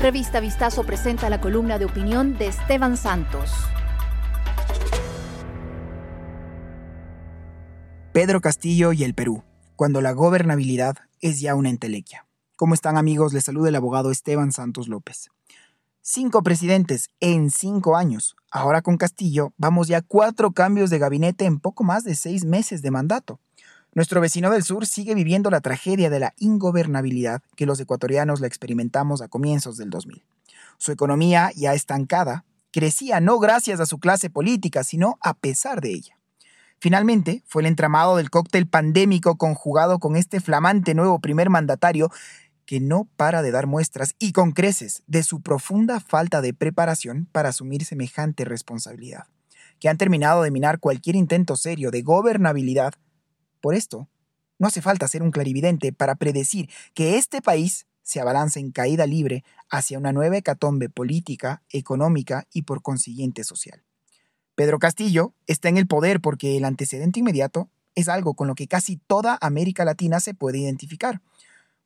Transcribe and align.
Revista 0.00 0.40
Vistazo 0.40 0.84
presenta 0.84 1.28
la 1.28 1.42
columna 1.42 1.78
de 1.78 1.84
opinión 1.84 2.38
de 2.38 2.46
Esteban 2.46 2.96
Santos. 2.96 3.50
Pedro 8.14 8.40
Castillo 8.40 8.94
y 8.94 9.04
el 9.04 9.12
Perú, 9.12 9.44
cuando 9.76 10.00
la 10.00 10.12
gobernabilidad 10.12 10.96
es 11.20 11.42
ya 11.42 11.54
una 11.54 11.68
entelequia. 11.68 12.26
¿Cómo 12.56 12.72
están 12.72 12.96
amigos? 12.96 13.34
Les 13.34 13.44
saluda 13.44 13.68
el 13.68 13.76
abogado 13.76 14.10
Esteban 14.10 14.52
Santos 14.52 14.88
López. 14.88 15.28
Cinco 16.00 16.42
presidentes 16.42 17.10
en 17.20 17.50
cinco 17.50 17.94
años. 17.94 18.36
Ahora 18.50 18.80
con 18.80 18.96
Castillo 18.96 19.52
vamos 19.58 19.86
ya 19.88 20.00
cuatro 20.00 20.52
cambios 20.52 20.88
de 20.88 20.98
gabinete 20.98 21.44
en 21.44 21.60
poco 21.60 21.84
más 21.84 22.04
de 22.04 22.14
seis 22.14 22.46
meses 22.46 22.80
de 22.80 22.90
mandato. 22.90 23.38
Nuestro 23.92 24.20
vecino 24.20 24.50
del 24.50 24.62
sur 24.62 24.86
sigue 24.86 25.16
viviendo 25.16 25.50
la 25.50 25.60
tragedia 25.60 26.10
de 26.10 26.20
la 26.20 26.32
ingobernabilidad 26.38 27.42
que 27.56 27.66
los 27.66 27.80
ecuatorianos 27.80 28.40
la 28.40 28.46
experimentamos 28.46 29.20
a 29.20 29.26
comienzos 29.26 29.76
del 29.78 29.90
2000. 29.90 30.22
Su 30.78 30.92
economía, 30.92 31.50
ya 31.56 31.74
estancada, 31.74 32.44
crecía 32.70 33.18
no 33.18 33.40
gracias 33.40 33.80
a 33.80 33.86
su 33.86 33.98
clase 33.98 34.30
política, 34.30 34.84
sino 34.84 35.18
a 35.20 35.34
pesar 35.34 35.80
de 35.80 35.90
ella. 35.90 36.16
Finalmente, 36.78 37.42
fue 37.46 37.62
el 37.62 37.66
entramado 37.66 38.16
del 38.16 38.30
cóctel 38.30 38.68
pandémico 38.68 39.36
conjugado 39.36 39.98
con 39.98 40.14
este 40.14 40.40
flamante 40.40 40.94
nuevo 40.94 41.18
primer 41.18 41.50
mandatario 41.50 42.12
que 42.66 42.78
no 42.78 43.08
para 43.16 43.42
de 43.42 43.50
dar 43.50 43.66
muestras 43.66 44.14
y 44.20 44.30
con 44.30 44.52
creces 44.52 45.02
de 45.08 45.24
su 45.24 45.42
profunda 45.42 45.98
falta 45.98 46.40
de 46.40 46.54
preparación 46.54 47.26
para 47.32 47.48
asumir 47.48 47.84
semejante 47.84 48.44
responsabilidad, 48.44 49.26
que 49.80 49.88
han 49.88 49.98
terminado 49.98 50.42
de 50.42 50.52
minar 50.52 50.78
cualquier 50.78 51.16
intento 51.16 51.56
serio 51.56 51.90
de 51.90 52.02
gobernabilidad 52.02 52.94
por 53.60 53.74
esto, 53.74 54.08
no 54.58 54.68
hace 54.68 54.82
falta 54.82 55.08
ser 55.08 55.22
un 55.22 55.30
clarividente 55.30 55.92
para 55.92 56.14
predecir 56.14 56.68
que 56.94 57.16
este 57.16 57.40
país 57.40 57.86
se 58.02 58.20
abalanza 58.20 58.60
en 58.60 58.72
caída 58.72 59.06
libre 59.06 59.44
hacia 59.70 59.98
una 59.98 60.12
nueva 60.12 60.36
hecatombe 60.36 60.88
política, 60.88 61.62
económica 61.70 62.46
y 62.52 62.62
por 62.62 62.82
consiguiente 62.82 63.44
social. 63.44 63.82
Pedro 64.54 64.78
Castillo 64.78 65.32
está 65.46 65.68
en 65.68 65.78
el 65.78 65.86
poder 65.86 66.20
porque 66.20 66.56
el 66.56 66.64
antecedente 66.64 67.20
inmediato 67.20 67.70
es 67.94 68.08
algo 68.08 68.34
con 68.34 68.48
lo 68.48 68.54
que 68.54 68.68
casi 68.68 68.96
toda 68.96 69.38
América 69.40 69.84
Latina 69.84 70.20
se 70.20 70.34
puede 70.34 70.58
identificar. 70.58 71.22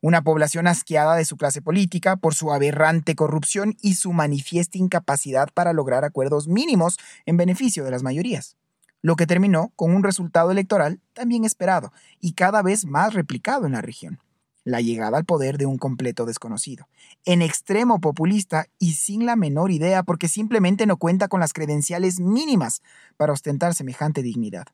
Una 0.01 0.21
población 0.21 0.67
asqueada 0.67 1.15
de 1.15 1.25
su 1.25 1.37
clase 1.37 1.61
política 1.61 2.17
por 2.17 2.35
su 2.35 2.51
aberrante 2.51 3.15
corrupción 3.15 3.77
y 3.81 3.95
su 3.95 4.11
manifiesta 4.11 4.77
incapacidad 4.77 5.47
para 5.53 5.71
lograr 5.71 6.03
acuerdos 6.03 6.47
mínimos 6.47 6.97
en 7.25 7.37
beneficio 7.37 7.85
de 7.85 7.91
las 7.91 8.03
mayorías 8.03 8.57
lo 9.05 9.15
que 9.15 9.27
terminó 9.27 9.71
con 9.75 9.93
un 9.93 10.01
resultado 10.01 10.49
electoral 10.49 10.99
también 11.13 11.45
esperado 11.45 11.93
y 12.19 12.33
cada 12.33 12.63
vez 12.63 12.85
más 12.85 13.13
replicado 13.13 13.67
en 13.67 13.73
la 13.73 13.81
región. 13.83 14.19
La 14.63 14.81
llegada 14.81 15.15
al 15.19 15.25
poder 15.25 15.59
de 15.59 15.67
un 15.67 15.77
completo 15.77 16.25
desconocido, 16.25 16.87
en 17.23 17.43
extremo 17.43 18.01
populista 18.01 18.65
y 18.79 18.93
sin 18.93 19.27
la 19.27 19.35
menor 19.35 19.69
idea 19.69 20.01
porque 20.01 20.27
simplemente 20.27 20.87
no 20.87 20.97
cuenta 20.97 21.27
con 21.27 21.39
las 21.39 21.53
credenciales 21.53 22.19
mínimas 22.19 22.81
para 23.15 23.31
ostentar 23.31 23.75
semejante 23.75 24.23
dignidad. 24.23 24.65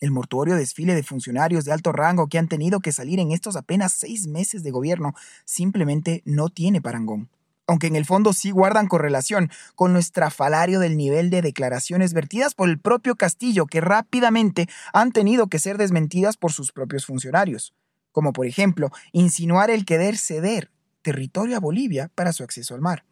El 0.00 0.10
mortuorio 0.10 0.56
desfile 0.56 0.96
de 0.96 1.04
funcionarios 1.04 1.64
de 1.64 1.70
alto 1.70 1.92
rango 1.92 2.26
que 2.26 2.38
han 2.38 2.48
tenido 2.48 2.80
que 2.80 2.90
salir 2.90 3.20
en 3.20 3.30
estos 3.30 3.54
apenas 3.54 3.92
seis 3.92 4.26
meses 4.26 4.64
de 4.64 4.72
gobierno 4.72 5.14
simplemente 5.44 6.22
no 6.24 6.48
tiene 6.48 6.80
parangón 6.80 7.30
aunque 7.66 7.86
en 7.86 7.96
el 7.96 8.04
fondo 8.04 8.32
sí 8.32 8.50
guardan 8.50 8.88
correlación 8.88 9.50
con 9.74 9.92
nuestra 9.92 10.30
falario 10.30 10.80
del 10.80 10.96
nivel 10.96 11.30
de 11.30 11.42
declaraciones 11.42 12.12
vertidas 12.12 12.54
por 12.54 12.68
el 12.68 12.78
propio 12.78 13.16
Castillo, 13.16 13.66
que 13.66 13.80
rápidamente 13.80 14.68
han 14.92 15.12
tenido 15.12 15.46
que 15.46 15.58
ser 15.58 15.78
desmentidas 15.78 16.36
por 16.36 16.52
sus 16.52 16.72
propios 16.72 17.06
funcionarios, 17.06 17.74
como 18.10 18.32
por 18.32 18.46
ejemplo 18.46 18.90
insinuar 19.12 19.70
el 19.70 19.84
querer 19.84 20.16
ceder 20.16 20.70
territorio 21.02 21.56
a 21.56 21.60
Bolivia 21.60 22.10
para 22.14 22.32
su 22.32 22.44
acceso 22.44 22.74
al 22.74 22.80
mar, 22.80 23.04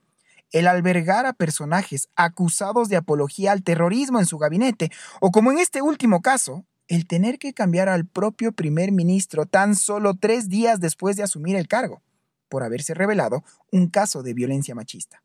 el 0.53 0.67
albergar 0.67 1.27
a 1.27 1.33
personajes 1.33 2.09
acusados 2.17 2.89
de 2.89 2.97
apología 2.97 3.53
al 3.53 3.63
terrorismo 3.63 4.19
en 4.19 4.27
su 4.27 4.39
gabinete, 4.39 4.91
o 5.21 5.31
como 5.31 5.53
en 5.53 5.59
este 5.59 5.83
último 5.83 6.23
caso, 6.23 6.65
el 6.89 7.07
tener 7.07 7.39
que 7.39 7.55
cambiar 7.55 7.89
al 7.89 8.05
propio 8.05 8.51
primer 8.51 8.91
ministro 8.91 9.47
tan 9.47 9.77
solo 9.77 10.15
tres 10.15 10.49
días 10.49 10.81
después 10.81 11.17
de 11.17 11.23
asumir 11.23 11.55
el 11.55 11.69
cargo 11.69 12.03
por 12.51 12.63
haberse 12.63 12.93
revelado 12.93 13.43
un 13.73 13.89
caso 13.89 14.23
de 14.23 14.35
violencia 14.35 14.75
machista. 14.75 15.23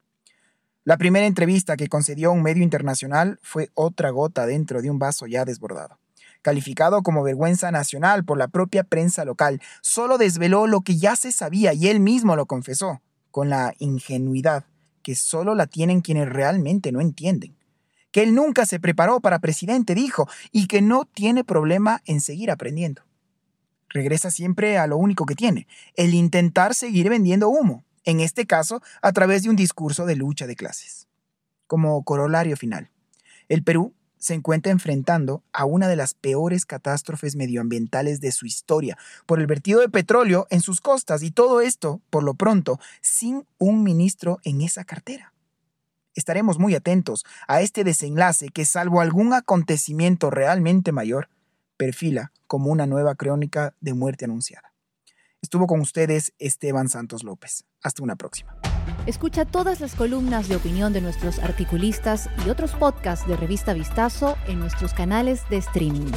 La 0.86 0.97
primera 0.97 1.25
entrevista 1.25 1.75
que 1.75 1.90
concedió 1.90 2.31
un 2.31 2.44
medio 2.44 2.63
internacional 2.63 3.40
fue 3.41 3.72
otra 3.74 4.12
gota 4.12 4.46
dentro 4.46 4.81
de 4.81 4.91
un 4.91 5.00
vaso 5.00 5.25
ya 5.25 5.44
desbordado. 5.44 6.00
Calificado 6.44 7.02
como 7.02 7.24
vergüenza 7.24 7.72
nacional 7.72 8.24
por 8.24 8.38
la 8.38 8.47
propia 8.47 8.84
prensa 8.84 9.25
local, 9.25 9.62
solo 9.81 10.19
desveló 10.19 10.68
lo 10.68 10.81
que 10.81 10.97
ya 10.97 11.16
se 11.16 11.31
sabía 11.31 11.74
y 11.74 11.88
él 11.88 12.00
mismo 12.00 12.36
lo 12.36 12.46
confesó, 12.46 13.02
con 13.31 13.50
la 13.50 13.74
ingenuidad 13.80 14.66
que 15.02 15.16
solo 15.16 15.56
la 15.56 15.66
tienen 15.66 16.02
quienes 16.02 16.30
realmente 16.30 16.92
no 16.92 17.02
entienden. 17.02 17.57
Que 18.12 18.22
él 18.22 18.36
nunca 18.36 18.68
se 18.68 18.80
preparó 18.80 19.19
para 19.22 19.40
presidente, 19.40 19.96
dijo, 19.96 20.30
y 20.52 20.68
que 20.68 20.84
no 20.84 21.06
tiene 21.06 21.44
problema 21.44 22.02
en 22.06 22.22
seguir 22.22 22.52
aprendiendo 22.52 23.02
regresa 23.95 24.29
siempre 24.29 24.78
a 24.78 24.85
lo 24.85 24.97
único 24.97 25.25
que 25.25 25.33
tiene, 25.33 25.67
el 25.95 26.13
intentar 26.13 26.75
seguir 26.75 27.09
vendiendo 27.09 27.50
humo, 27.50 27.83
en 28.03 28.19
este 28.19 28.45
caso 28.45 28.83
a 29.01 29.11
través 29.13 29.41
de 29.41 29.50
un 29.50 29.56
discurso 29.56 30.06
de 30.06 30.16
lucha 30.16 30.45
de 30.45 30.56
clases. 30.56 31.07
Como 31.66 32.03
corolario 32.03 32.57
final, 32.57 32.91
el 33.50 33.63
Perú 33.63 33.94
se 34.17 34.33
encuentra 34.33 34.72
enfrentando 34.72 35.44
a 35.53 35.66
una 35.66 35.88
de 35.88 35.95
las 35.95 36.13
peores 36.13 36.66
catástrofes 36.66 37.35
medioambientales 37.35 38.19
de 38.19 38.31
su 38.31 38.45
historia 38.45 38.97
por 39.25 39.39
el 39.39 39.47
vertido 39.47 39.79
de 39.79 39.89
petróleo 39.89 40.47
en 40.50 40.62
sus 40.62 40.81
costas 40.81 41.23
y 41.23 41.31
todo 41.31 41.62
esto, 41.62 42.01
por 42.09 42.23
lo 42.23 42.33
pronto, 42.33 42.79
sin 43.01 43.45
un 43.57 43.83
ministro 43.83 44.39
en 44.44 44.62
esa 44.62 44.83
cartera. 44.83 45.33
Estaremos 46.16 46.59
muy 46.59 46.75
atentos 46.75 47.25
a 47.47 47.62
este 47.62 47.83
desenlace 47.83 48.50
que, 48.50 48.66
salvo 48.66 49.00
algún 49.00 49.33
acontecimiento 49.33 50.31
realmente 50.31 50.91
mayor, 50.91 51.29
perfila 51.78 52.31
como 52.47 52.72
una 52.72 52.86
nueva 52.86 53.16
crónica 53.16 53.75
de 53.80 53.94
muerte 53.94 54.25
anunciada. 54.25 54.74
Estuvo 55.41 55.68
con 55.68 55.80
ustedes 55.80 56.34
Esteban 56.40 56.90
Santos 56.90 57.24
López. 57.24 57.66
Hasta 57.84 58.02
una 58.02 58.16
próxima. 58.16 58.58
Escucha 59.06 59.46
todas 59.46 59.80
las 59.80 59.94
columnas 59.94 60.47
de 60.47 60.56
opinión 60.56 60.94
de 60.94 61.02
nuestros 61.02 61.40
articulistas 61.40 62.30
y 62.46 62.50
otros 62.50 62.72
podcasts 62.72 63.28
de 63.28 63.38
Revista 63.38 63.74
Vistazo 63.74 64.36
en 64.47 64.59
nuestros 64.59 64.94
canales 64.94 65.47
de 65.50 65.58
streaming. 65.58 66.12